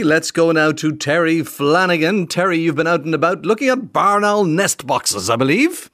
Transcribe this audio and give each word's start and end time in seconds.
Let's 0.00 0.30
go 0.30 0.52
now 0.52 0.70
to 0.70 0.94
Terry 0.94 1.42
Flanagan. 1.42 2.28
Terry, 2.28 2.60
you've 2.60 2.76
been 2.76 2.86
out 2.86 3.04
and 3.04 3.16
about 3.16 3.44
looking 3.44 3.68
at 3.68 3.92
barn 3.92 4.22
owl 4.22 4.44
nest 4.44 4.86
boxes, 4.86 5.28
I 5.28 5.34
believe. 5.34 5.90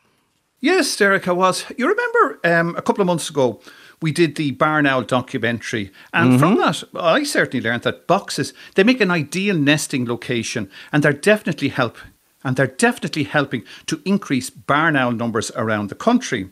Yes, 0.61 0.95
Derek, 0.95 1.27
I 1.27 1.33
was. 1.33 1.65
You 1.79 1.89
remember 1.89 2.39
um, 2.45 2.77
a 2.77 2.83
couple 2.83 3.01
of 3.01 3.07
months 3.07 3.31
ago, 3.31 3.63
we 4.03 4.13
did 4.13 4.37
the 4.37 4.51
Barn 4.51 4.85
Owl 4.85 5.05
documentary. 5.05 5.91
And 6.13 6.33
mm-hmm. 6.33 6.39
from 6.39 6.57
that, 6.57 6.85
I 6.95 7.23
certainly 7.25 7.65
learned 7.65 7.85
that 7.85 8.07
boxes, 8.07 8.53
they 8.75 8.85
make 8.85 9.01
an 9.01 9.11
ideal 9.11 9.57
nesting 9.57 10.05
location 10.05 10.71
and 10.93 11.03
they're 11.03 11.15
definitely 11.15 11.69
help 11.69 11.97
and 12.45 12.57
they're 12.57 12.67
definitely 12.67 13.25
helping 13.25 13.65
to 13.87 14.03
increase 14.05 14.51
barn 14.51 14.97
owl 14.97 15.13
numbers 15.13 15.51
around 15.57 15.89
the 15.89 15.95
country. 15.95 16.51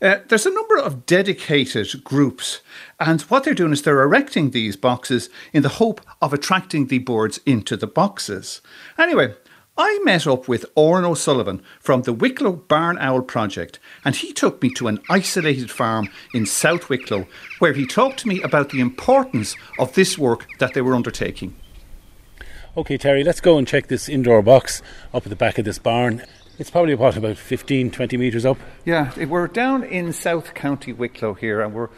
Uh, 0.00 0.18
there's 0.28 0.46
a 0.46 0.54
number 0.54 0.78
of 0.78 1.06
dedicated 1.06 2.04
groups, 2.04 2.60
and 3.00 3.22
what 3.22 3.42
they're 3.42 3.54
doing 3.54 3.72
is 3.72 3.82
they're 3.82 4.02
erecting 4.02 4.50
these 4.50 4.76
boxes 4.76 5.28
in 5.52 5.62
the 5.62 5.68
hope 5.68 6.00
of 6.22 6.32
attracting 6.32 6.86
the 6.86 6.98
birds 6.98 7.40
into 7.44 7.76
the 7.76 7.86
boxes. 7.86 8.60
Anyway, 8.96 9.34
I 9.76 10.00
met 10.04 10.26
up 10.26 10.46
with 10.46 10.66
Oran 10.76 11.04
O'Sullivan 11.04 11.62
from 11.80 12.02
the 12.02 12.12
Wicklow 12.12 12.52
Barn 12.52 12.96
Owl 12.98 13.22
Project, 13.22 13.80
and 14.04 14.14
he 14.14 14.32
took 14.32 14.62
me 14.62 14.70
to 14.74 14.86
an 14.86 15.00
isolated 15.10 15.70
farm 15.70 16.08
in 16.32 16.46
South 16.46 16.88
Wicklow 16.88 17.26
where 17.58 17.72
he 17.72 17.86
talked 17.86 18.20
to 18.20 18.28
me 18.28 18.40
about 18.42 18.70
the 18.70 18.80
importance 18.80 19.56
of 19.80 19.94
this 19.94 20.16
work 20.16 20.46
that 20.58 20.74
they 20.74 20.80
were 20.80 20.94
undertaking. 20.94 21.56
Okay, 22.76 22.98
Terry, 22.98 23.24
let's 23.24 23.40
go 23.40 23.58
and 23.58 23.66
check 23.66 23.88
this 23.88 24.08
indoor 24.08 24.42
box 24.42 24.82
up 25.12 25.24
at 25.24 25.30
the 25.30 25.36
back 25.36 25.58
of 25.58 25.64
this 25.64 25.78
barn. 25.78 26.22
It's 26.58 26.70
probably 26.70 26.96
what, 26.96 27.16
about 27.16 27.36
15, 27.36 27.92
20 27.92 28.16
metres 28.16 28.44
up? 28.44 28.58
Yeah, 28.84 29.12
we're 29.26 29.46
down 29.46 29.84
in 29.84 30.12
South 30.12 30.54
County 30.54 30.92
Wicklow 30.92 31.34
here, 31.34 31.60
and 31.60 31.72
we're 31.72 31.88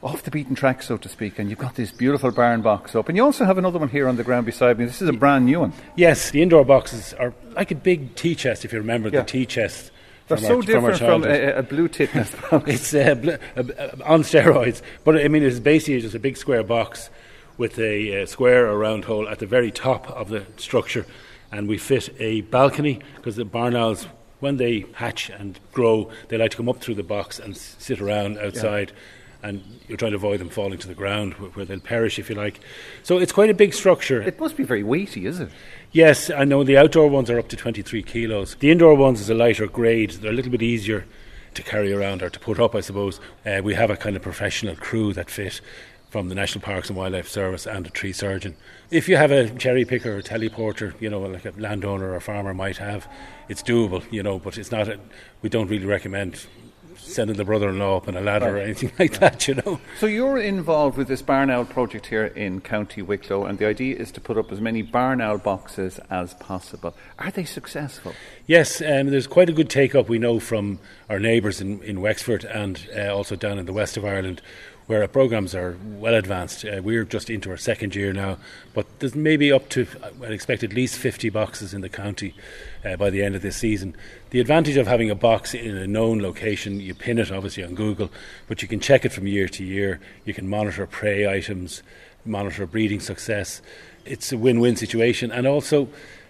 off 0.00 0.22
the 0.22 0.30
beaten 0.30 0.54
track, 0.54 0.84
so 0.84 0.96
to 0.96 1.08
speak, 1.08 1.40
and 1.40 1.50
you've 1.50 1.58
got 1.58 1.74
this 1.74 1.90
beautiful 1.90 2.30
barn 2.30 2.62
box 2.62 2.94
up. 2.94 3.08
And 3.08 3.16
you 3.16 3.24
also 3.24 3.44
have 3.44 3.58
another 3.58 3.80
one 3.80 3.88
here 3.88 4.06
on 4.06 4.16
the 4.16 4.22
ground 4.22 4.46
beside 4.46 4.78
me. 4.78 4.84
This 4.84 5.02
is 5.02 5.08
a 5.08 5.12
brand 5.12 5.46
new 5.46 5.58
one. 5.58 5.72
Yes, 5.96 6.30
the 6.30 6.40
indoor 6.40 6.64
boxes 6.64 7.14
are 7.14 7.34
like 7.54 7.72
a 7.72 7.74
big 7.74 8.14
tea 8.14 8.36
chest, 8.36 8.64
if 8.64 8.72
you 8.72 8.78
remember 8.78 9.08
yeah. 9.08 9.22
the 9.22 9.26
tea 9.26 9.44
chest. 9.44 9.90
They're 10.28 10.38
so 10.38 10.56
our, 10.56 10.62
different 10.62 10.98
from, 10.98 11.22
from 11.22 11.30
a, 11.30 11.54
a, 11.54 11.62
blue 11.64 11.88
tit 11.88 12.14
nest 12.14 12.34
box. 12.50 12.70
it's 12.70 12.94
uh, 12.94 13.14
bl- 13.16 13.30
uh, 13.56 13.88
on 14.04 14.22
steroids, 14.22 14.82
but 15.02 15.16
I 15.16 15.26
mean, 15.26 15.42
it's 15.42 15.58
basically 15.58 16.00
just 16.00 16.14
a 16.14 16.20
big 16.20 16.36
square 16.36 16.62
box 16.62 17.10
with 17.58 17.76
a 17.80 18.22
uh, 18.22 18.26
square 18.26 18.68
or 18.68 18.78
round 18.78 19.06
hole 19.06 19.28
at 19.28 19.40
the 19.40 19.46
very 19.46 19.72
top 19.72 20.08
of 20.10 20.28
the 20.28 20.46
structure. 20.58 21.06
And 21.56 21.68
we 21.68 21.78
fit 21.78 22.10
a 22.18 22.42
balcony 22.42 23.00
because 23.16 23.36
the 23.36 23.44
barn 23.44 23.74
owls 23.74 24.06
when 24.40 24.58
they 24.58 24.84
hatch 24.92 25.30
and 25.30 25.58
grow, 25.72 26.10
they 26.28 26.36
like 26.36 26.50
to 26.50 26.56
come 26.58 26.68
up 26.68 26.80
through 26.82 26.96
the 26.96 27.02
box 27.02 27.38
and 27.38 27.56
sit 27.56 28.00
around 28.00 28.38
outside. 28.38 28.90
Yeah 28.90 29.00
and 29.42 29.62
you're 29.86 29.98
trying 29.98 30.10
to 30.10 30.16
avoid 30.16 30.40
them 30.40 30.48
falling 30.48 30.78
to 30.78 30.88
the 30.88 30.94
ground 30.94 31.34
where 31.34 31.64
they'll 31.64 31.78
perish, 31.78 32.18
if 32.18 32.28
you 32.28 32.34
like. 32.34 32.58
So 33.04 33.18
it's 33.18 33.32
quite 33.32 33.48
a 33.48 33.54
big 33.54 33.74
structure. 33.74 34.20
It 34.22 34.40
must 34.40 34.56
be 34.56 34.64
very 34.64 34.82
weighty, 34.82 35.26
is 35.26 35.38
it? 35.38 35.50
Yes, 35.92 36.30
I 36.30 36.44
know 36.44 36.64
the 36.64 36.76
outdoor 36.76 37.08
ones 37.08 37.30
are 37.30 37.38
up 37.38 37.48
to 37.48 37.56
23 37.56 38.02
kilos. 38.02 38.56
The 38.56 38.72
indoor 38.72 38.94
ones 38.96 39.20
is 39.20 39.30
a 39.30 39.34
lighter 39.34 39.68
grade. 39.68 40.10
They're 40.12 40.32
a 40.32 40.34
little 40.34 40.50
bit 40.50 40.62
easier 40.62 41.04
to 41.54 41.62
carry 41.62 41.92
around 41.92 42.22
or 42.22 42.30
to 42.30 42.40
put 42.40 42.58
up, 42.58 42.74
I 42.74 42.80
suppose. 42.80 43.20
Uh, 43.44 43.60
we 43.62 43.74
have 43.74 43.90
a 43.90 43.96
kind 43.96 44.16
of 44.16 44.22
professional 44.22 44.74
crew 44.74 45.12
that 45.12 45.30
fit 45.30 45.60
from 46.10 46.28
the 46.28 46.34
National 46.34 46.62
Parks 46.62 46.88
and 46.88 46.96
Wildlife 46.96 47.28
Service 47.28 47.66
and 47.66 47.86
a 47.86 47.90
tree 47.90 48.12
surgeon. 48.12 48.56
If 48.90 49.08
you 49.08 49.16
have 49.16 49.30
a 49.30 49.50
cherry 49.50 49.84
picker 49.84 50.14
or 50.14 50.18
a 50.18 50.22
teleporter, 50.22 50.98
you 51.00 51.10
know, 51.10 51.20
like 51.20 51.44
a 51.44 51.52
landowner 51.58 52.10
or 52.10 52.16
a 52.16 52.20
farmer 52.20 52.54
might 52.54 52.76
have, 52.76 53.08
it's 53.48 53.62
doable, 53.62 54.04
you 54.12 54.22
know, 54.22 54.38
but 54.38 54.56
it's 54.56 54.70
not, 54.70 54.88
a, 54.88 54.98
we 55.42 55.48
don't 55.48 55.68
really 55.68 55.86
recommend 55.86 56.46
sending 56.96 57.36
the 57.36 57.44
brother-in-law 57.44 57.98
up 57.98 58.08
on 58.08 58.16
a 58.16 58.20
ladder 58.20 58.46
right. 58.46 58.54
or 58.54 58.58
anything 58.58 58.90
like 58.98 59.12
yeah. 59.14 59.18
that, 59.18 59.48
you 59.48 59.54
know. 59.54 59.80
So 59.98 60.06
you're 60.06 60.38
involved 60.38 60.96
with 60.96 61.08
this 61.08 61.22
barn 61.22 61.50
owl 61.50 61.64
project 61.64 62.06
here 62.06 62.26
in 62.26 62.60
County 62.60 63.02
Wicklow, 63.02 63.44
and 63.44 63.58
the 63.58 63.66
idea 63.66 63.96
is 63.96 64.10
to 64.12 64.20
put 64.20 64.36
up 64.36 64.50
as 64.50 64.60
many 64.60 64.82
barn 64.82 65.20
owl 65.20 65.38
boxes 65.38 66.00
as 66.10 66.34
possible. 66.34 66.94
Are 67.18 67.30
they 67.30 67.44
successful? 67.44 68.14
Yes, 68.46 68.80
um, 68.80 69.10
there's 69.10 69.26
quite 69.26 69.48
a 69.48 69.52
good 69.52 69.70
take-up 69.70 70.08
we 70.08 70.18
know 70.18 70.40
from 70.40 70.78
our 71.08 71.18
neighbours 71.18 71.60
in, 71.60 71.82
in 71.82 72.00
Wexford 72.00 72.44
and 72.44 72.88
uh, 72.96 73.14
also 73.14 73.36
down 73.36 73.58
in 73.58 73.66
the 73.66 73.72
west 73.72 73.96
of 73.96 74.04
Ireland 74.04 74.42
where 74.86 75.02
our 75.02 75.08
programs 75.08 75.54
are 75.54 75.76
well 75.84 76.14
advanced. 76.14 76.64
Uh, 76.64 76.80
we're 76.82 77.04
just 77.04 77.28
into 77.28 77.50
our 77.50 77.56
second 77.56 77.94
year 77.94 78.12
now, 78.12 78.38
but 78.72 78.86
there's 79.00 79.14
maybe 79.14 79.50
up 79.50 79.68
to, 79.70 79.86
I 80.22 80.26
expect 80.26 80.62
at 80.62 80.72
least 80.72 80.98
50 80.98 81.28
boxes 81.30 81.74
in 81.74 81.80
the 81.80 81.88
county 81.88 82.34
uh, 82.84 82.96
by 82.96 83.10
the 83.10 83.22
end 83.22 83.34
of 83.34 83.42
this 83.42 83.56
season. 83.56 83.96
The 84.30 84.40
advantage 84.40 84.76
of 84.76 84.86
having 84.86 85.10
a 85.10 85.16
box 85.16 85.54
in 85.54 85.76
a 85.76 85.86
known 85.86 86.22
location, 86.22 86.80
you 86.80 86.94
pin 86.94 87.18
it 87.18 87.32
obviously 87.32 87.64
on 87.64 87.74
Google, 87.74 88.10
but 88.46 88.62
you 88.62 88.68
can 88.68 88.78
check 88.78 89.04
it 89.04 89.12
from 89.12 89.26
year 89.26 89.48
to 89.48 89.64
year. 89.64 90.00
You 90.24 90.34
can 90.34 90.48
monitor 90.48 90.86
prey 90.86 91.28
items, 91.28 91.82
monitor 92.24 92.66
breeding 92.66 93.00
success. 93.00 93.62
It's 94.04 94.30
a 94.30 94.38
win 94.38 94.60
win 94.60 94.76
situation, 94.76 95.32
and 95.32 95.48
also 95.48 95.88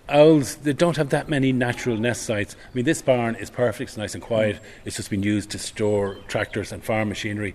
owls 0.09 0.57
they 0.57 0.73
don't 0.73 0.97
have 0.97 1.11
that 1.11 1.29
many 1.29 1.53
natural 1.53 1.97
nest 1.97 2.23
sites. 2.23 2.55
I 2.55 2.75
mean, 2.75 2.85
this 2.85 3.03
barn 3.03 3.35
is 3.35 3.51
perfect, 3.51 3.91
it's 3.91 3.97
nice 3.99 4.15
and 4.15 4.23
quiet. 4.23 4.61
It's 4.85 4.97
just 4.97 5.11
been 5.11 5.23
used 5.23 5.51
to 5.51 5.59
store 5.59 6.17
tractors 6.29 6.73
and 6.73 6.83
farm 6.83 7.09
machinery 7.09 7.55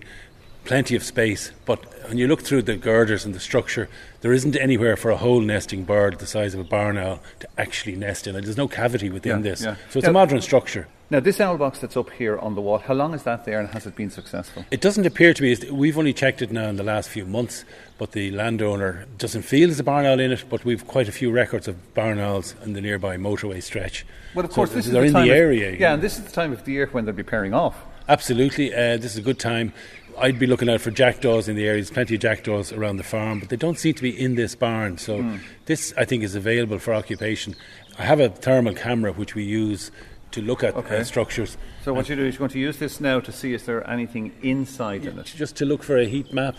plenty 0.64 0.94
of 0.96 1.02
space, 1.02 1.52
but 1.64 1.84
when 2.08 2.18
you 2.18 2.26
look 2.26 2.42
through 2.42 2.62
the 2.62 2.76
girders 2.76 3.24
and 3.24 3.34
the 3.34 3.40
structure, 3.40 3.88
there 4.20 4.32
isn't 4.32 4.56
anywhere 4.56 4.96
for 4.96 5.10
a 5.10 5.16
whole 5.16 5.40
nesting 5.40 5.84
bird 5.84 6.18
the 6.18 6.26
size 6.26 6.54
of 6.54 6.60
a 6.60 6.64
barn 6.64 6.98
owl 6.98 7.20
to 7.40 7.48
actually 7.58 7.96
nest 7.96 8.26
in. 8.26 8.36
And 8.36 8.44
there's 8.44 8.56
no 8.56 8.68
cavity 8.68 9.10
within 9.10 9.38
yeah, 9.38 9.50
this. 9.50 9.62
Yeah. 9.62 9.76
So 9.90 9.98
it's 9.98 10.08
a 10.08 10.12
modern 10.12 10.40
structure. 10.40 10.88
Now, 11.10 11.20
this 11.20 11.42
owl 11.42 11.58
box 11.58 11.78
that's 11.78 11.96
up 11.96 12.08
here 12.08 12.38
on 12.38 12.54
the 12.54 12.62
wall, 12.62 12.78
how 12.78 12.94
long 12.94 13.12
is 13.12 13.24
that 13.24 13.44
there 13.44 13.60
and 13.60 13.68
has 13.68 13.86
it 13.86 13.94
been 13.94 14.08
successful? 14.08 14.64
It 14.70 14.80
doesn't 14.80 15.04
appear 15.04 15.34
to 15.34 15.42
be. 15.42 15.70
We've 15.70 15.98
only 15.98 16.14
checked 16.14 16.40
it 16.40 16.50
now 16.50 16.68
in 16.68 16.76
the 16.76 16.82
last 16.82 17.10
few 17.10 17.26
months, 17.26 17.66
but 17.98 18.12
the 18.12 18.30
landowner 18.30 19.04
doesn't 19.18 19.42
feel 19.42 19.68
there's 19.68 19.78
a 19.78 19.84
barn 19.84 20.06
owl 20.06 20.20
in 20.20 20.32
it, 20.32 20.44
but 20.48 20.64
we've 20.64 20.86
quite 20.86 21.08
a 21.08 21.12
few 21.12 21.30
records 21.30 21.68
of 21.68 21.92
barn 21.92 22.18
owls 22.18 22.54
in 22.64 22.72
the 22.72 22.80
nearby 22.80 23.18
motorway 23.18 23.62
stretch. 23.62 24.06
Well, 24.34 24.46
of 24.46 24.52
course, 24.52 24.70
so 24.70 24.76
this 24.76 24.86
they're 24.86 25.04
is 25.04 25.12
the 25.12 25.18
in 25.18 25.26
the 25.26 25.34
area. 25.34 25.76
Yeah, 25.78 25.92
and 25.92 26.02
this 26.02 26.16
is 26.16 26.24
the 26.24 26.32
time 26.32 26.50
of 26.50 26.64
the 26.64 26.72
year 26.72 26.88
when 26.92 27.04
they'll 27.04 27.14
be 27.14 27.22
pairing 27.22 27.52
off. 27.52 27.76
Absolutely, 28.08 28.74
uh, 28.74 28.96
this 28.96 29.12
is 29.12 29.18
a 29.18 29.22
good 29.22 29.38
time. 29.38 29.72
I'd 30.18 30.38
be 30.38 30.46
looking 30.46 30.68
out 30.68 30.80
for 30.80 30.90
jackdaws 30.90 31.48
in 31.48 31.56
the 31.56 31.64
area. 31.64 31.76
There's 31.76 31.90
plenty 31.90 32.14
of 32.14 32.20
jackdaws 32.20 32.72
around 32.72 32.96
the 32.96 33.02
farm, 33.02 33.40
but 33.40 33.48
they 33.48 33.56
don't 33.56 33.78
seem 33.78 33.94
to 33.94 34.02
be 34.02 34.18
in 34.18 34.34
this 34.34 34.54
barn. 34.54 34.98
So 34.98 35.18
mm. 35.18 35.40
this, 35.66 35.92
I 35.96 36.04
think, 36.04 36.22
is 36.22 36.34
available 36.34 36.78
for 36.78 36.94
occupation. 36.94 37.56
I 37.98 38.04
have 38.04 38.20
a 38.20 38.28
thermal 38.28 38.74
camera 38.74 39.12
which 39.12 39.34
we 39.34 39.44
use 39.44 39.90
to 40.32 40.42
look 40.42 40.64
at 40.64 40.74
uh, 40.74 40.78
okay. 40.78 40.98
uh, 40.98 41.04
structures. 41.04 41.56
So 41.84 41.92
what 41.92 42.08
you 42.08 42.16
do 42.16 42.24
is 42.24 42.34
you're 42.34 42.40
going 42.40 42.50
to 42.50 42.58
use 42.58 42.78
this 42.78 43.00
now 43.00 43.20
to 43.20 43.32
see 43.32 43.54
is 43.54 43.66
there 43.66 43.78
are 43.78 43.90
anything 43.90 44.32
inside 44.42 45.04
yeah, 45.04 45.10
in 45.10 45.18
it. 45.18 45.26
Just 45.36 45.56
to 45.56 45.64
look 45.64 45.82
for 45.82 45.98
a 45.98 46.06
heat 46.06 46.32
map. 46.32 46.56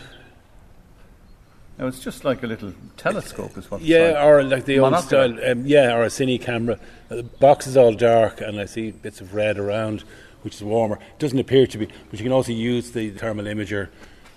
Now 1.78 1.88
it's 1.88 1.98
just 1.98 2.24
like 2.24 2.42
a 2.44 2.46
little 2.46 2.72
telescope, 2.96 3.58
is 3.58 3.68
what. 3.68 3.80
Yeah, 3.80 4.12
like. 4.12 4.24
or 4.24 4.42
like 4.44 4.64
the 4.64 4.78
old 4.78 4.96
style. 5.00 5.36
Um, 5.44 5.66
yeah, 5.66 5.92
or 5.92 6.04
a 6.04 6.06
cine 6.06 6.40
camera. 6.40 6.78
Uh, 7.10 7.16
the 7.16 7.22
box 7.24 7.66
is 7.66 7.76
all 7.76 7.92
dark, 7.92 8.40
and 8.40 8.60
I 8.60 8.66
see 8.66 8.92
bits 8.92 9.20
of 9.20 9.34
red 9.34 9.58
around 9.58 10.04
which 10.44 10.54
is 10.54 10.62
warmer. 10.62 10.96
It 10.96 11.18
doesn't 11.18 11.38
appear 11.38 11.66
to 11.66 11.78
be, 11.78 11.86
but 11.86 12.20
you 12.20 12.22
can 12.22 12.32
also 12.32 12.52
use 12.52 12.92
the 12.92 13.10
thermal 13.10 13.46
imager 13.46 13.88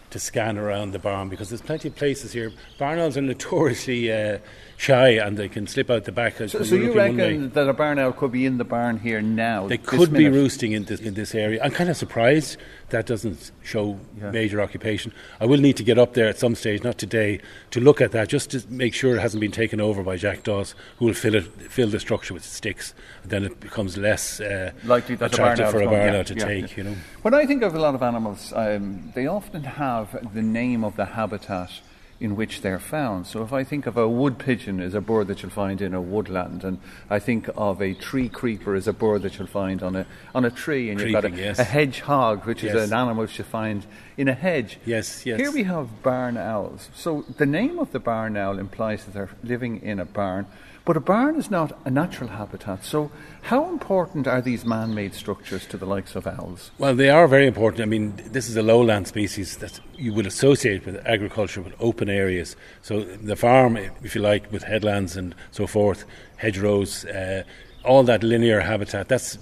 to 0.09 0.19
scan 0.19 0.57
around 0.57 0.91
the 0.91 0.99
barn 0.99 1.27
because 1.27 1.49
there's 1.49 1.61
plenty 1.61 1.89
of 1.89 1.95
places 1.95 2.31
here. 2.31 2.51
Barn 2.77 2.97
are 2.97 3.21
notoriously 3.21 4.11
uh, 4.11 4.39
shy 4.77 5.09
and 5.09 5.37
they 5.37 5.49
can 5.49 5.65
slip 5.65 5.89
out 5.89 6.05
the 6.05 6.11
back. 6.11 6.37
So, 6.37 6.47
so 6.47 6.75
you 6.75 6.93
reckon 6.93 7.49
that 7.49 7.67
a 7.67 7.73
barn 7.73 7.97
owl 7.99 8.13
could 8.13 8.31
be 8.31 8.45
in 8.45 8.57
the 8.57 8.63
barn 8.63 8.99
here 8.99 9.21
now? 9.21 9.67
They 9.67 9.79
could 9.79 10.13
be 10.13 10.29
roosting 10.29 10.71
in 10.71 10.85
this 10.85 11.01
in 11.01 11.15
this 11.15 11.33
area. 11.35 11.59
I'm 11.61 11.71
kind 11.71 11.89
of 11.89 11.97
surprised 11.97 12.57
that 12.89 13.07
doesn't 13.07 13.51
show 13.63 13.99
yeah. 14.17 14.31
major 14.31 14.61
occupation. 14.61 15.11
I 15.41 15.45
will 15.45 15.59
need 15.59 15.75
to 15.77 15.83
get 15.83 15.97
up 15.97 16.13
there 16.13 16.27
at 16.27 16.37
some 16.37 16.55
stage, 16.55 16.83
not 16.83 16.97
today, 16.97 17.41
to 17.71 17.81
look 17.81 17.99
at 17.99 18.11
that 18.11 18.29
just 18.29 18.51
to 18.51 18.63
make 18.69 18.93
sure 18.93 19.15
it 19.15 19.19
hasn't 19.19 19.41
been 19.41 19.51
taken 19.51 19.81
over 19.81 20.03
by 20.03 20.15
jackdaws 20.15 20.75
who 20.97 21.05
will 21.05 21.13
fill 21.13 21.35
it 21.35 21.45
fill 21.71 21.89
the 21.89 21.99
structure 21.99 22.33
with 22.33 22.45
sticks. 22.45 22.93
And 23.23 23.31
then 23.31 23.43
it 23.43 23.59
becomes 23.59 23.97
less 23.97 24.39
uh, 24.39 24.71
likely 24.85 25.15
that 25.15 25.33
attractive 25.33 25.71
for 25.71 25.81
a 25.81 25.85
barn 25.85 26.09
owl 26.09 26.15
yeah, 26.17 26.23
to 26.23 26.35
yeah, 26.35 26.45
take. 26.45 26.77
You 26.77 26.83
know. 26.83 26.95
When 27.23 27.33
I 27.33 27.45
think 27.47 27.63
of 27.63 27.73
a 27.73 27.79
lot 27.79 27.95
of 27.95 28.03
animals, 28.03 28.53
um, 28.55 29.11
they 29.15 29.25
often 29.25 29.63
have 29.63 30.33
the 30.33 30.43
name 30.43 30.83
of 30.83 30.95
the 30.95 31.05
habitat 31.05 31.71
in 32.19 32.35
which 32.35 32.61
they're 32.61 32.79
found. 32.79 33.27
So 33.27 33.43
if 33.43 33.53
I 33.53 33.63
think 33.63 33.85
of 33.85 33.97
a 33.97 34.07
wood 34.07 34.39
pigeon 34.39 34.79
as 34.79 34.93
a 34.93 35.01
bird 35.01 35.27
that 35.27 35.41
you'll 35.41 35.51
find 35.51 35.81
in 35.81 35.93
a 35.93 36.01
woodland, 36.01 36.63
and 36.63 36.79
I 37.09 37.19
think 37.19 37.49
of 37.55 37.81
a 37.81 37.93
tree 37.93 38.29
creeper 38.29 38.75
as 38.75 38.87
a 38.87 38.93
bird 38.93 39.21
that 39.21 39.37
you'll 39.37 39.47
find 39.47 39.83
on 39.83 39.95
a 39.95 40.05
on 40.33 40.45
a 40.45 40.49
tree, 40.49 40.89
and 40.89 40.99
Creeping, 40.99 41.13
you've 41.13 41.21
got 41.21 41.31
a, 41.31 41.35
yes. 41.35 41.59
a 41.59 41.63
hedgehog, 41.63 42.45
which 42.45 42.63
yes. 42.63 42.75
is 42.75 42.91
an 42.91 42.97
animal 42.97 43.23
which 43.23 43.37
you 43.37 43.43
find 43.43 43.85
in 44.17 44.27
a 44.27 44.33
hedge. 44.33 44.79
Yes, 44.85 45.25
yes. 45.25 45.39
Here 45.39 45.51
we 45.51 45.63
have 45.63 46.01
barn 46.01 46.37
owls. 46.37 46.89
So 46.95 47.23
the 47.37 47.45
name 47.45 47.79
of 47.79 47.91
the 47.91 47.99
barn 47.99 48.35
owl 48.35 48.57
implies 48.57 49.05
that 49.05 49.13
they're 49.13 49.29
living 49.43 49.81
in 49.81 49.99
a 49.99 50.05
barn. 50.05 50.47
But 50.87 50.95
a 50.95 51.01
barn 51.01 51.35
is 51.35 51.51
not 51.51 51.77
a 51.83 51.91
natural 51.91 52.29
habitat. 52.29 52.85
So, 52.85 53.11
how 53.41 53.67
important 53.67 54.25
are 54.25 54.41
these 54.41 54.63
man 54.63 54.95
made 54.95 55.13
structures 55.13 55.65
to 55.65 55.75
the 55.75 55.85
likes 55.85 56.15
of 56.15 56.25
owls? 56.25 56.71
Well, 56.77 56.95
they 56.95 57.09
are 57.09 57.27
very 57.27 57.45
important. 57.45 57.81
I 57.81 57.85
mean, 57.87 58.13
this 58.31 58.47
is 58.47 58.55
a 58.55 58.61
lowland 58.61 59.05
species 59.05 59.57
that 59.57 59.81
you 59.97 60.13
would 60.13 60.25
associate 60.25 60.85
with 60.85 61.05
agriculture, 61.05 61.61
with 61.61 61.73
open 61.81 62.06
areas. 62.09 62.55
So, 62.81 63.03
the 63.03 63.35
farm, 63.35 63.77
if 63.77 64.15
you 64.15 64.21
like, 64.21 64.51
with 64.51 64.63
headlands 64.63 65.15
and 65.15 65.35
so 65.51 65.67
forth, 65.67 66.05
hedgerows, 66.37 67.05
uh, 67.05 67.43
all 67.83 68.03
that 68.03 68.23
linear 68.23 68.59
habitat, 68.59 69.07
that's 69.07 69.37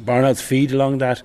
barn 0.00 0.24
owls 0.24 0.40
feed 0.40 0.72
along 0.72 0.98
that. 0.98 1.22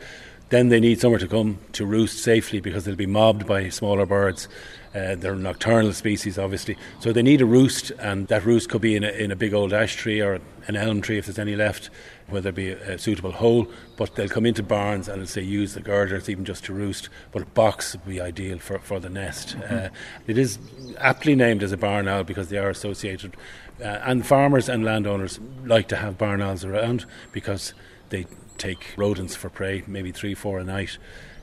Then 0.52 0.68
they 0.68 0.82
need 0.82 1.00
somewhere 1.00 1.20
to 1.20 1.30
come 1.30 1.60
to 1.72 1.86
roost 1.86 2.20
safely 2.20 2.60
because 2.60 2.84
they'll 2.84 2.96
be 2.98 3.06
mobbed 3.06 3.48
by 3.48 3.70
smaller 3.70 4.06
birds. 4.06 4.50
Uh, 4.94 5.16
they're 5.16 5.34
nocturnal 5.34 5.94
species, 5.94 6.38
obviously, 6.38 6.78
so 7.00 7.14
they 7.14 7.22
need 7.22 7.40
a 7.40 7.46
roost, 7.46 7.92
and 7.92 8.28
that 8.28 8.44
roost 8.44 8.70
could 8.70 8.82
be 8.82 8.94
in 8.98 9.06
a, 9.06 9.12
in 9.12 9.32
a 9.32 9.36
big 9.38 9.54
old 9.54 9.72
ash 9.72 9.96
tree 9.96 10.20
or 10.20 10.42
an 10.68 10.76
elm 10.76 11.00
tree 11.00 11.18
if 11.18 11.26
there's 11.26 11.40
any 11.40 11.56
left, 11.56 11.90
where 12.28 12.42
there'd 12.42 12.54
be 12.54 12.72
a, 12.72 12.96
a 12.96 12.98
suitable 12.98 13.32
hole. 13.32 13.66
But 13.96 14.16
they'll 14.16 14.28
come 14.28 14.46
into 14.46 14.62
barns 14.62 15.08
and 15.08 15.28
say 15.30 15.42
use 15.42 15.74
the 15.74 15.80
girders 15.80 16.30
even 16.30 16.44
just 16.44 16.66
to 16.66 16.74
roost. 16.74 17.08
But 17.32 17.44
a 17.44 17.46
box 17.46 17.94
would 17.94 18.06
be 18.06 18.20
ideal 18.20 18.60
for, 18.60 18.80
for 18.80 19.00
the 19.00 19.10
nest. 19.10 19.56
Mm-hmm. 19.56 19.74
Uh, 19.74 19.90
it 20.28 20.38
is 20.38 20.60
aptly 20.98 21.34
named 21.34 21.64
as 21.64 21.72
a 21.72 21.78
barn 21.78 22.10
owl 22.10 22.26
because 22.26 22.50
they 22.50 22.58
are 22.58 22.70
associated, 22.70 23.38
uh, 23.80 24.00
and 24.04 24.28
farmers 24.28 24.68
and 24.68 24.84
landowners 24.84 25.40
like 25.64 25.88
to 25.88 25.96
have 25.96 26.18
barn 26.18 26.42
owls 26.42 26.66
around 26.66 27.06
because 27.32 27.74
they 28.10 28.26
take 28.62 28.94
rodents 28.96 29.36
for 29.36 29.50
prey, 29.50 29.84
maybe 29.88 30.12
three, 30.12 30.36
four 30.36 30.60
a 30.60 30.64
night. 30.64 30.98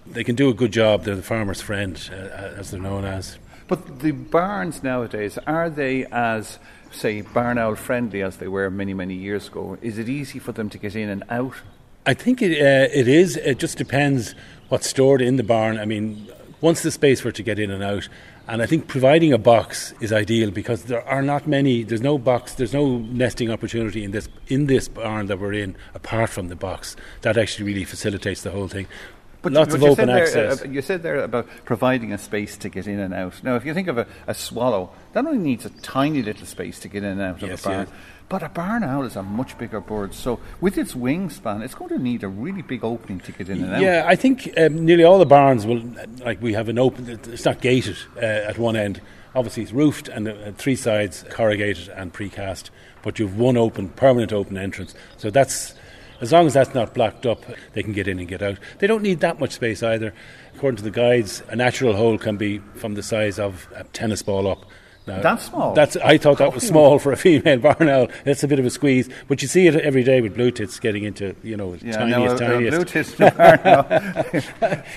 They 0.06 0.24
can 0.24 0.36
do 0.36 0.48
a 0.48 0.54
good 0.54 0.72
job. 0.72 1.04
They're 1.04 1.16
the 1.16 1.22
farmer's 1.22 1.60
friend, 1.60 1.98
uh, 2.10 2.14
as 2.60 2.70
they're 2.70 2.80
known 2.80 3.04
as. 3.04 3.38
But 3.66 4.00
the 4.00 4.12
barns 4.12 4.82
nowadays, 4.82 5.38
are 5.46 5.68
they 5.68 6.06
as, 6.06 6.58
say, 6.90 7.20
barn 7.20 7.58
owl 7.58 7.74
friendly 7.74 8.22
as 8.22 8.38
they 8.38 8.48
were 8.48 8.70
many, 8.70 8.94
many 8.94 9.14
years 9.14 9.48
ago? 9.48 9.76
Is 9.82 9.98
it 9.98 10.08
easy 10.08 10.38
for 10.38 10.52
them 10.52 10.70
to 10.70 10.78
get 10.78 10.96
in 10.96 11.10
and 11.10 11.24
out? 11.28 11.54
I 12.06 12.14
think 12.14 12.40
it, 12.40 12.52
uh, 12.52 12.88
it 12.94 13.08
is. 13.08 13.36
It 13.36 13.58
just 13.58 13.76
depends 13.76 14.34
what's 14.70 14.86
stored 14.86 15.20
in 15.20 15.36
the 15.36 15.42
barn. 15.42 15.78
I 15.78 15.84
mean, 15.84 16.28
once 16.62 16.82
the 16.82 16.90
space 16.90 17.22
were 17.22 17.32
to 17.32 17.42
get 17.42 17.58
in 17.58 17.70
and 17.70 17.82
out, 17.82 18.08
and 18.48 18.62
I 18.62 18.66
think 18.66 18.88
providing 18.88 19.32
a 19.32 19.38
box 19.38 19.92
is 20.00 20.12
ideal 20.12 20.50
because 20.50 20.84
there 20.84 21.06
are 21.06 21.22
not 21.22 21.46
many. 21.46 21.82
There's 21.82 22.00
no 22.00 22.16
box. 22.16 22.54
There's 22.54 22.72
no 22.72 22.98
nesting 22.98 23.50
opportunity 23.50 24.04
in 24.04 24.10
this 24.10 24.28
in 24.46 24.66
this 24.66 24.88
barn 24.88 25.26
that 25.26 25.38
we're 25.38 25.52
in 25.52 25.76
apart 25.94 26.30
from 26.30 26.48
the 26.48 26.56
box. 26.56 26.96
That 27.22 27.36
actually 27.36 27.66
really 27.66 27.84
facilitates 27.84 28.42
the 28.42 28.50
whole 28.50 28.68
thing. 28.68 28.86
But 29.42 29.52
lots 29.52 29.74
of 29.74 29.82
open 29.84 30.08
there, 30.08 30.24
access. 30.24 30.62
Uh, 30.62 30.68
you 30.68 30.82
said 30.82 31.02
there 31.02 31.22
about 31.22 31.46
providing 31.64 32.12
a 32.12 32.18
space 32.18 32.56
to 32.56 32.68
get 32.68 32.88
in 32.88 32.98
and 32.98 33.14
out. 33.14 33.42
Now, 33.44 33.54
if 33.54 33.64
you 33.64 33.72
think 33.72 33.86
of 33.86 33.96
a, 33.98 34.06
a 34.26 34.34
swallow, 34.34 34.90
that 35.12 35.24
only 35.24 35.38
needs 35.38 35.64
a 35.64 35.70
tiny 35.70 36.22
little 36.22 36.46
space 36.46 36.80
to 36.80 36.88
get 36.88 37.04
in 37.04 37.10
and 37.10 37.20
out 37.20 37.40
yes, 37.40 37.52
of 37.52 37.60
a 37.60 37.68
barn. 37.68 37.86
Yeah. 37.86 37.94
But 38.28 38.42
a 38.42 38.50
barn 38.50 38.84
owl 38.84 39.04
is 39.04 39.16
a 39.16 39.22
much 39.22 39.56
bigger 39.56 39.80
bird, 39.80 40.12
so 40.12 40.38
with 40.60 40.76
its 40.76 40.92
wingspan, 40.92 41.62
it's 41.62 41.74
going 41.74 41.88
to 41.88 41.98
need 41.98 42.22
a 42.22 42.28
really 42.28 42.60
big 42.60 42.84
opening 42.84 43.20
to 43.20 43.32
get 43.32 43.48
in 43.48 43.64
and 43.64 43.74
out. 43.74 43.80
Yeah, 43.80 44.04
I 44.06 44.16
think 44.16 44.52
um, 44.58 44.84
nearly 44.84 45.02
all 45.02 45.18
the 45.18 45.24
barns 45.24 45.66
will, 45.66 45.82
like 46.18 46.42
we 46.42 46.52
have 46.52 46.68
an 46.68 46.78
open, 46.78 47.08
it's 47.08 47.46
not 47.46 47.62
gated 47.62 47.96
uh, 48.16 48.20
at 48.20 48.58
one 48.58 48.76
end. 48.76 49.00
Obviously, 49.34 49.62
it's 49.62 49.72
roofed 49.72 50.08
and 50.08 50.28
uh, 50.28 50.52
three 50.52 50.76
sides 50.76 51.24
corrugated 51.30 51.88
and 51.88 52.12
precast, 52.12 52.68
but 53.02 53.18
you've 53.18 53.38
one 53.38 53.56
open, 53.56 53.88
permanent 53.90 54.32
open 54.32 54.58
entrance. 54.58 54.94
So 55.16 55.30
that's, 55.30 55.74
as 56.20 56.30
long 56.30 56.46
as 56.46 56.52
that's 56.52 56.74
not 56.74 56.92
blocked 56.92 57.24
up, 57.24 57.44
they 57.72 57.82
can 57.82 57.94
get 57.94 58.08
in 58.08 58.18
and 58.18 58.28
get 58.28 58.42
out. 58.42 58.58
They 58.78 58.86
don't 58.86 59.02
need 59.02 59.20
that 59.20 59.40
much 59.40 59.52
space 59.52 59.82
either. 59.82 60.12
According 60.54 60.76
to 60.78 60.82
the 60.82 60.90
guides, 60.90 61.42
a 61.48 61.56
natural 61.56 61.94
hole 61.94 62.18
can 62.18 62.36
be 62.36 62.58
from 62.74 62.92
the 62.92 63.02
size 63.02 63.38
of 63.38 63.68
a 63.74 63.84
tennis 63.84 64.22
ball 64.22 64.46
up. 64.46 64.66
Now, 65.08 65.22
that's 65.22 65.46
small. 65.46 65.74
That's 65.74 65.96
I 65.96 66.18
thought 66.18 66.38
that 66.38 66.54
was 66.54 66.66
small 66.66 66.98
for 66.98 67.12
a 67.12 67.16
female 67.16 67.58
barn 67.58 67.88
owl. 67.88 68.08
It's 68.26 68.42
a 68.42 68.48
bit 68.48 68.58
of 68.58 68.66
a 68.66 68.70
squeeze, 68.70 69.08
but 69.26 69.40
you 69.40 69.48
see 69.48 69.66
it 69.66 69.74
every 69.74 70.04
day 70.04 70.20
with 70.20 70.34
blue 70.34 70.50
tits 70.50 70.78
getting 70.78 71.04
into 71.04 71.34
you 71.42 71.56
know 71.56 71.76
yeah, 71.80 71.92
tiniest, 71.92 72.40
no, 72.40 72.46
uh, 72.46 72.48
uh, 72.48 72.52
tiniest. 72.52 72.76
blue 72.76 72.84
tits 72.84 73.14
barn 73.14 73.60
owl. 73.64 73.86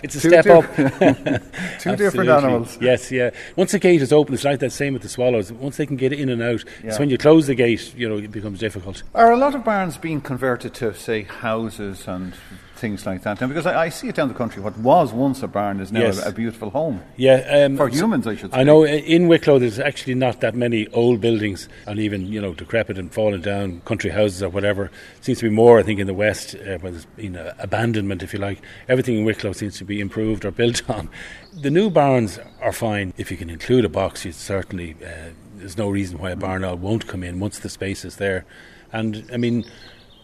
it's 0.04 0.16
a 0.16 0.20
step 0.20 0.46
up. 0.48 0.66
Two 1.80 1.96
different 1.96 2.30
animals. 2.30 2.78
Yes, 2.82 3.10
yeah. 3.10 3.32
Once 3.56 3.72
the 3.72 3.80
gate 3.80 4.02
is 4.02 4.12
open, 4.12 4.34
it's 4.34 4.44
like 4.44 4.60
that 4.60 4.72
same 4.72 4.94
with 4.94 5.02
the 5.02 5.10
swallows. 5.10 5.52
Once 5.54 5.78
they 5.78 5.86
can 5.86 5.96
get 5.96 6.12
in 6.12 6.28
and 6.28 6.42
out, 6.42 6.64
yeah. 6.84 6.90
it's 6.90 7.00
when 7.00 7.10
you 7.10 7.18
close 7.18 7.48
the 7.48 7.56
gate, 7.56 7.94
you 7.96 8.10
know, 8.10 8.18
it 8.18 8.32
becomes 8.32 8.60
difficult. 8.60 9.04
Are 9.16 9.32
a 9.32 9.38
lot 9.38 9.56
of 9.56 9.64
barns 9.64 9.98
being 9.98 10.20
converted 10.20 10.74
to 10.76 10.94
say 10.94 11.24
houses 11.24 12.08
and 12.08 12.34
things 12.82 13.06
like 13.06 13.22
that. 13.22 13.40
Now, 13.40 13.48
because 13.48 13.66
I, 13.66 13.84
I, 13.84 13.90
see 13.90 14.10
it 14.10 14.16
down 14.16 14.28
the 14.28 14.34
country, 14.34 14.62
what 14.62 14.78
was 14.80 15.14
once 15.14 15.44
a 15.44 15.48
barn 15.48 15.80
is 15.80 15.92
now 15.92 16.02
yes. 16.02 16.26
a, 16.26 16.30
a, 16.30 16.32
beautiful 16.34 16.72
home. 16.72 17.02
Yeah, 17.16 17.66
um, 17.66 17.78
for 17.78 17.88
humans, 17.88 18.26
I 18.28 18.36
should 18.36 18.52
say. 18.52 18.60
I 18.60 18.64
know 18.64 18.84
in 18.86 19.28
Wicklow 19.28 19.60
there's 19.60 19.80
actually 19.80 20.16
not 20.16 20.42
that 20.42 20.56
many 20.56 20.88
old 20.88 21.22
buildings, 21.22 21.70
and 21.86 22.00
even 22.00 22.26
you 22.26 22.42
know 22.42 22.54
decrepit 22.54 22.98
and 22.98 23.14
fallen 23.14 23.42
down 23.42 23.82
country 23.82 24.10
houses 24.10 24.42
or 24.44 24.50
whatever. 24.50 24.86
It 25.18 25.26
seems 25.26 25.38
to 25.40 25.50
be 25.50 25.56
more, 25.56 25.80
I 25.80 25.84
think, 25.84 26.00
in 26.00 26.08
the 26.08 26.14
west 26.14 26.56
uh, 26.56 26.80
where 26.80 26.92
there's 26.92 27.06
been 27.06 27.38
uh, 27.38 27.54
abandonment, 27.60 28.24
if 28.24 28.34
you 28.34 28.40
like. 28.40 28.62
Everything 28.90 29.18
in 29.18 29.24
Wicklow 29.24 29.54
seems 29.54 29.78
to 29.78 29.86
be 29.86 30.02
improved 30.02 30.44
or 30.44 30.52
built 30.52 30.90
on. 30.90 31.08
The 31.54 31.70
new 31.70 31.90
barns 31.90 32.40
are 32.62 32.74
fine 32.74 33.14
if 33.18 33.30
you 33.30 33.38
can 33.38 33.50
include 33.50 33.86
a 33.86 33.90
box. 33.90 34.26
You 34.26 34.32
certainly 34.32 34.98
uh, 35.06 35.30
there's 35.56 35.78
no 35.78 35.90
reason 35.90 36.18
why 36.18 36.32
a 36.32 36.36
barn 36.36 36.64
won't 36.82 37.08
come 37.08 37.24
in 37.24 37.40
once 37.40 37.60
the 37.60 37.70
space 37.70 38.04
is 38.04 38.16
there. 38.16 38.46
And 38.92 39.30
I 39.32 39.38
mean 39.38 39.66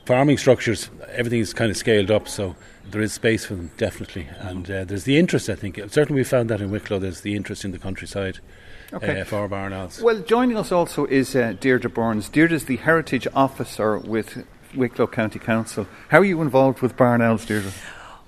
farming 0.07 0.37
structures, 0.37 0.89
everything 1.11 1.41
is 1.41 1.53
kind 1.53 1.69
of 1.69 1.75
scaled 1.75 2.09
up, 2.09 2.29
so 2.29 2.55
there 2.89 3.01
is 3.01 3.11
space 3.11 3.45
for 3.45 3.55
them, 3.55 3.71
definitely. 3.77 4.25
And 4.39 4.71
uh, 4.71 4.85
there's 4.85 5.03
the 5.03 5.17
interest, 5.17 5.49
I 5.49 5.55
think. 5.55 5.75
Certainly, 5.89 6.21
we 6.21 6.23
found 6.23 6.49
that 6.49 6.61
in 6.61 6.71
Wicklow, 6.71 6.99
there's 6.99 7.21
the 7.21 7.35
interest 7.35 7.65
in 7.65 7.71
the 7.71 7.77
countryside. 7.77 8.39
Okay. 8.93 9.19
Uh, 9.19 9.25
for 9.25 9.49
barn 9.49 9.73
owls. 9.73 10.01
Well, 10.01 10.21
joining 10.21 10.55
us 10.55 10.71
also 10.71 11.05
is 11.07 11.35
uh, 11.35 11.55
Deirdre 11.59 11.89
Burns. 11.89 12.29
Deirdre 12.29 12.55
is 12.55 12.65
the 12.65 12.77
Heritage 12.77 13.27
Officer 13.35 13.97
with 13.97 14.45
Wicklow 14.73 15.07
County 15.07 15.39
Council. 15.39 15.87
How 16.07 16.19
are 16.19 16.25
you 16.25 16.41
involved 16.41 16.81
with 16.81 16.95
barn 16.95 17.21
owls, 17.21 17.45
Deirdre? 17.45 17.73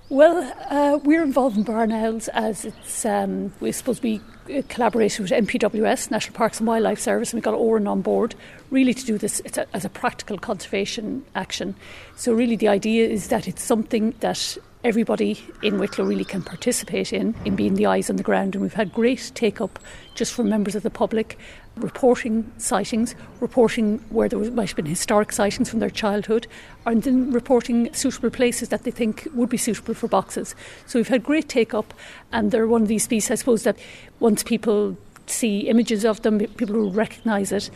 Well, 0.10 0.52
uh, 0.72 0.98
we're 1.04 1.22
involved 1.22 1.56
in 1.56 1.62
barn 1.62 1.92
owls 1.92 2.30
as 2.30 2.66
it's 2.66 3.06
um, 3.06 3.54
we're 3.60 3.72
supposed 3.72 4.02
to 4.02 4.02
be 4.02 4.64
collaboration 4.64 5.22
with 5.22 5.32
NPWS, 5.32 6.10
National 6.10 6.36
Parks 6.36 6.60
and 6.60 6.68
Wildlife 6.68 7.00
Service, 7.00 7.32
and 7.32 7.38
we 7.38 7.42
got 7.42 7.54
Oran 7.54 7.86
on 7.86 8.02
board 8.02 8.34
really 8.72 8.96
to 8.96 9.06
do 9.06 9.20
this 9.20 9.40
a, 9.56 9.68
as 9.76 9.86
a 9.86 9.90
practical 9.90 10.40
conservation 10.40 11.24
action. 11.36 11.76
So, 12.16 12.34
really, 12.34 12.56
the 12.56 12.70
idea 12.70 13.08
is 13.08 13.28
that 13.28 13.48
it's 13.48 13.62
something 13.62 14.16
that 14.22 14.58
everybody 14.84 15.44
in 15.62 15.78
Wicklow 15.78 16.06
really 16.06 16.24
can 16.24 16.42
participate 16.42 17.12
in, 17.12 17.36
in 17.44 17.56
being 17.56 17.76
the 17.76 17.86
eyes 17.86 18.10
on 18.10 18.16
the 18.16 18.24
ground. 18.24 18.56
And 18.56 18.62
we've 18.62 18.74
had 18.74 18.94
great 18.94 19.32
take 19.36 19.60
up 19.60 19.78
just 20.16 20.34
from 20.34 20.50
members 20.50 20.74
of 20.76 20.84
the 20.84 20.90
public 20.90 21.38
reporting 21.76 22.50
sightings, 22.58 23.16
reporting 23.40 24.00
where 24.10 24.30
there 24.30 24.40
might 24.52 24.70
have 24.70 24.76
been 24.76 24.86
historic 24.86 25.32
sightings 25.32 25.70
from 25.70 25.80
their 25.80 25.90
childhood, 25.90 26.48
and 26.86 27.04
then 27.04 27.32
reporting 27.32 27.94
suitable 27.94 28.30
places 28.30 28.70
that 28.70 28.84
they 28.84 28.92
think 28.92 29.28
would 29.34 29.50
be 29.50 29.58
suitable 29.58 29.94
for 29.94 30.08
boxes. 30.08 30.56
So 30.86 31.00
we've 31.00 31.08
had 31.08 31.24
great 31.24 31.50
take 31.50 31.74
up, 31.74 31.94
and 32.32 32.52
they're 32.52 32.68
one 32.68 32.82
of 32.82 32.88
these 32.88 33.04
species, 33.04 33.32
I 33.32 33.36
suppose, 33.36 33.64
that 33.64 33.78
once 34.20 34.44
people 34.44 34.98
see 35.28 35.62
images 35.62 36.06
of 36.06 36.22
them, 36.22 36.40
people 36.40 36.76
will 36.76 36.92
recognise 36.92 37.52
it. 37.52 37.70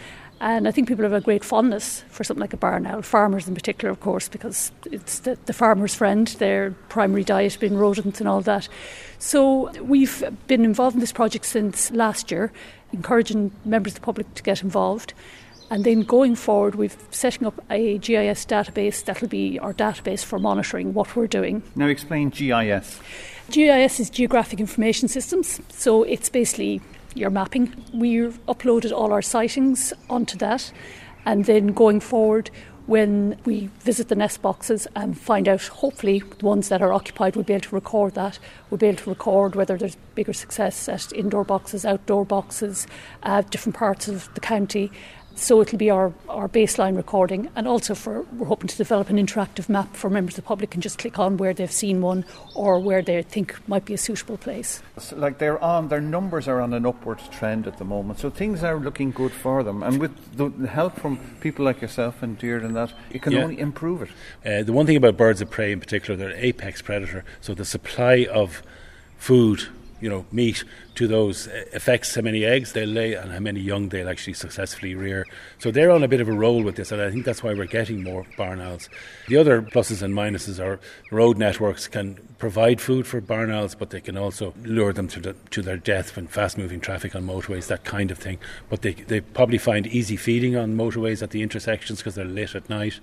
And 0.44 0.68
I 0.68 0.72
think 0.72 0.90
people 0.90 1.04
have 1.04 1.14
a 1.14 1.22
great 1.22 1.42
fondness 1.42 2.04
for 2.10 2.26
something 2.26 2.42
like 2.42 2.52
a 2.52 2.58
barn 2.58 2.86
owl, 2.86 3.02
farmers 3.02 3.48
in 3.48 3.56
particular, 3.56 3.90
of 3.90 4.02
course, 4.02 4.28
because 4.28 4.74
it's 4.92 5.20
the, 5.20 5.38
the 5.46 5.54
farmer's 5.54 5.96
friend, 5.96 6.28
their 6.28 6.72
primary 6.90 7.24
diet 7.24 7.58
being 7.62 7.78
rodents 7.78 8.20
and 8.20 8.28
all 8.28 8.42
that. 8.42 8.68
So 9.20 9.72
we've 9.82 10.22
been 10.48 10.66
involved 10.66 10.96
in 10.96 11.00
this 11.00 11.14
project 11.14 11.46
since 11.46 11.92
last 11.92 12.30
year, 12.30 12.52
encouraging 12.92 13.54
members 13.64 13.94
of 13.94 14.02
the 14.02 14.06
public 14.06 14.34
to 14.34 14.44
get 14.44 14.64
involved. 14.64 15.14
And 15.72 15.86
then 15.86 16.02
going 16.02 16.36
forward, 16.36 16.76
we're 16.76 16.92
setting 17.10 17.48
up 17.48 17.64
a 17.70 17.98
GIS 18.00 18.46
database 18.46 19.06
that'll 19.06 19.30
be 19.30 19.58
our 19.60 19.74
database 19.74 20.26
for 20.26 20.40
monitoring 20.40 20.94
what 20.94 21.16
we're 21.16 21.26
doing. 21.26 21.64
Now, 21.74 21.88
explain 21.88 22.32
GIS. 22.32 23.00
GIS 23.50 24.00
is 24.02 24.10
Geographic 24.10 24.60
Information 24.60 25.08
Systems, 25.08 25.62
so 25.70 26.04
it's 26.04 26.28
basically 26.28 26.82
your 27.16 27.30
mapping. 27.30 27.74
We've 27.94 28.40
uploaded 28.48 28.92
all 28.92 29.12
our 29.12 29.22
sightings 29.22 29.94
onto 30.10 30.38
that, 30.38 30.72
and 31.26 31.46
then 31.46 31.68
going 31.68 32.00
forward, 32.00 32.50
when 32.86 33.38
we 33.46 33.68
visit 33.80 34.10
the 34.10 34.16
nest 34.16 34.42
boxes 34.42 34.88
and 34.96 35.18
find 35.18 35.48
out, 35.48 35.62
hopefully, 35.62 36.20
the 36.20 36.46
ones 36.46 36.68
that 36.68 36.82
are 36.82 36.92
occupied, 36.92 37.36
we'll 37.36 37.46
be 37.46 37.54
able 37.54 37.62
to 37.62 37.76
record 37.76 38.14
that. 38.16 38.40
We'll 38.70 38.78
be 38.78 38.88
able 38.88 39.04
to 39.04 39.10
record 39.10 39.56
whether 39.56 39.78
there's 39.78 39.96
bigger 40.16 40.34
success 40.34 40.90
at 40.90 41.14
indoor 41.14 41.46
boxes, 41.46 41.86
outdoor 41.86 42.26
boxes, 42.26 42.86
uh, 43.24 43.42
different 43.44 43.78
parts 43.78 44.10
of 44.10 44.34
the 44.34 44.42
county, 44.42 44.92
so 45.36 45.62
it'll 45.62 45.78
be 45.78 45.90
our, 45.90 46.14
our 46.30 46.48
baseline 46.48 46.96
recording, 46.96 47.50
and 47.56 47.68
also 47.68 47.96
for 47.96 48.22
we're 48.34 48.48
hoping 48.48 48.68
to 48.68 48.78
develop 48.78 49.10
an 49.10 49.18
interactive 49.18 49.68
map 49.68 49.96
for 49.96 50.10
members 50.10 50.34
of 50.34 50.44
the 50.44 50.48
public 50.48 50.72
can 50.72 50.82
just 50.82 50.98
click 51.00 51.18
on 51.18 51.38
where 51.38 51.54
they've 51.54 51.72
seen 51.72 52.02
one 52.02 52.24
or 52.56 52.80
where 52.80 53.02
they 53.02 53.22
think 53.24 53.56
might 53.68 53.86
be 53.86 53.94
a 53.94 53.98
suitable 53.98 54.38
place. 54.38 54.82
So 54.98 55.16
like 55.16 55.40
they're 55.40 55.62
on, 55.62 55.88
their 55.88 56.02
numbers 56.02 56.48
are 56.48 56.62
on 56.62 56.74
an 56.74 56.86
upward 56.86 57.20
trend 57.32 57.68
at 57.68 57.78
the 57.78 57.86
moment, 57.86 58.20
so 58.20 58.30
things 58.30 58.64
are 58.64 58.78
looking 58.78 59.12
good 59.12 59.32
for 59.32 59.64
them. 59.64 59.84
And 59.84 60.00
with 60.00 60.38
the 60.38 60.68
help 60.68 61.00
from 61.00 61.18
people 61.42 61.66
like 61.66 61.82
yourself 61.82 62.22
and 62.22 62.38
Deirdre 62.38 62.68
and 62.68 62.76
that, 62.76 62.94
it 63.10 63.22
can 63.22 63.34
yeah. 63.34 63.44
only 63.44 63.60
improve 63.60 64.04
it. 64.04 64.10
Uh, 64.46 64.64
the 64.64 64.74
one 64.74 64.86
thing 64.86 64.98
about 64.98 65.18
birds 65.18 65.42
of 65.42 65.50
prey 65.50 65.72
in 65.72 65.80
particular, 65.80 66.16
they're 66.16 66.30
an 66.30 66.44
apex 66.44 66.82
predator, 66.82 67.26
so 67.42 67.54
the 67.54 67.66
supply 67.66 68.28
of 68.32 68.62
food 69.18 69.68
you 70.04 70.10
know, 70.10 70.26
meat 70.34 70.66
to 70.96 71.08
those 71.08 71.48
affects 71.74 72.14
how 72.16 72.22
many 72.22 72.46
eggs 72.46 72.74
they'll 72.74 72.88
lay 72.88 73.14
and 73.14 73.32
how 73.32 73.40
many 73.40 73.60
young 73.60 73.90
they'll 73.90 74.10
actually 74.10 74.34
successfully 74.34 74.96
rear. 74.96 75.26
So 75.60 75.72
they're 75.72 75.92
on 75.92 76.04
a 76.04 76.08
bit 76.08 76.22
of 76.22 76.28
a 76.28 76.34
roll 76.34 76.64
with 76.64 76.76
this, 76.76 76.92
and 76.92 77.02
I 77.02 77.10
think 77.10 77.26
that's 77.26 77.44
why 77.44 77.54
we're 77.54 77.66
getting 77.66 78.04
more 78.04 78.26
barn 78.38 78.62
owls. 78.62 78.90
The 79.28 79.38
other 79.38 79.62
pluses 79.62 80.02
and 80.02 80.14
minuses 80.14 80.64
are 80.64 80.80
road 81.12 81.38
networks 81.38 81.88
can 81.88 82.16
provide 82.38 82.82
food 82.82 83.08
for 83.08 83.22
barn 83.22 83.52
owls, 83.52 83.74
but 83.74 83.90
they 83.90 84.02
can 84.02 84.18
also 84.18 84.54
lure 84.64 84.94
them 84.94 85.08
to, 85.08 85.20
the, 85.20 85.34
to 85.52 85.62
their 85.62 85.78
death 85.78 86.16
when 86.16 86.28
fast 86.28 86.58
moving 86.58 86.80
traffic 86.80 87.16
on 87.16 87.26
motorways, 87.26 87.68
that 87.68 87.86
kind 87.86 88.12
of 88.12 88.18
thing. 88.18 88.38
But 88.70 88.82
they, 88.82 88.94
they 88.94 89.22
probably 89.22 89.58
find 89.58 89.88
easy 89.88 90.18
feeding 90.18 90.56
on 90.56 90.76
motorways 90.76 91.24
at 91.24 91.32
the 91.32 91.42
intersections 91.42 92.00
because 92.00 92.16
they're 92.16 92.26
lit 92.26 92.54
at 92.54 92.70
night. 92.70 93.00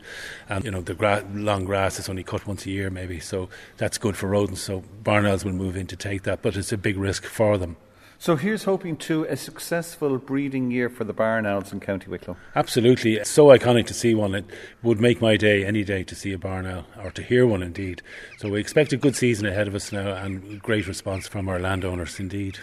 And, 0.49 0.65
you 0.65 0.71
know, 0.71 0.83
the 0.83 0.95
gra- 0.95 1.25
long 1.33 1.65
grass 1.65 1.99
is 1.99 2.09
only 2.09 2.23
cut 2.23 2.47
once 2.47 2.67
a 2.67 2.71
year, 2.71 2.91
maybe. 2.91 3.19
So 3.19 3.49
that's 3.79 3.99
good 3.99 4.17
for 4.17 4.29
rodents. 4.29 4.61
So 4.61 4.85
barn 5.03 5.27
owls 5.27 5.45
will 5.45 5.53
move 5.53 5.77
in 5.77 5.87
to 5.89 5.97
take 5.97 6.25
that, 6.25 6.43
but 6.43 6.57
it's 6.57 6.73
a 6.73 6.77
big 6.77 6.99
risk 6.99 7.25
for 7.25 7.57
them. 7.57 7.77
So 8.21 8.37
here's 8.37 8.65
hoping 8.65 8.99
to 8.99 9.25
a 9.25 9.35
successful 9.35 10.19
breeding 10.19 10.71
year 10.71 10.91
for 10.91 11.05
the 11.05 11.15
barn 11.15 11.47
owls 11.47 11.73
in 11.73 11.81
County 11.81 12.11
Wicklow. 12.11 12.37
Absolutely. 12.55 13.15
It's 13.15 13.31
so 13.31 13.47
iconic 13.47 13.87
to 13.87 13.95
see 13.95 14.15
one. 14.15 14.35
It 14.35 14.45
would 14.83 15.01
make 15.01 15.23
my 15.23 15.39
day 15.39 15.65
any 15.65 15.85
day 15.85 16.05
to 16.05 16.15
see 16.15 16.35
a 16.35 16.39
barn 16.39 16.67
owl, 16.67 16.85
or 17.03 17.11
to 17.13 17.23
hear 17.23 17.47
one 17.47 17.63
indeed. 17.63 18.03
So 18.37 18.51
we 18.51 18.61
expect 18.61 18.93
a 18.93 18.99
good 18.99 19.17
season 19.17 19.47
ahead 19.47 19.69
of 19.69 19.75
us 19.75 19.91
now 19.91 20.13
and 20.13 20.61
great 20.61 20.87
response 20.87 21.29
from 21.29 21.49
our 21.49 21.59
landowners 21.59 22.21
indeed. 22.21 22.59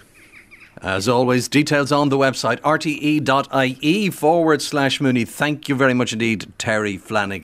As 0.84 1.08
always, 1.08 1.48
details 1.48 1.92
on 1.92 2.10
the 2.10 2.20
website 2.20 2.60
rte.ie 2.62 4.10
forward 4.12 4.62
slash 4.62 5.02
Mooney. 5.02 5.26
Thank 5.26 5.68
you 5.68 5.74
very 5.74 5.96
much 5.96 6.14
indeed, 6.14 6.54
Terry 6.60 6.98
Flanagan. 6.98 7.36